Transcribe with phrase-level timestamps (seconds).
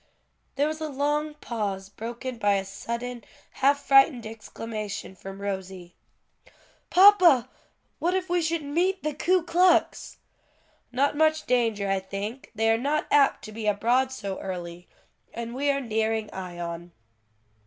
[0.55, 3.23] There was a long pause broken by a sudden,
[3.61, 5.95] half frightened exclamation from Rosie.
[6.89, 7.47] "Papa!
[7.99, 10.17] what if we should meet the Ku Klux!"
[10.91, 14.87] "Not much danger, I think: they are not apt to be abroad so early.
[15.35, 16.93] And we are nearing Ion."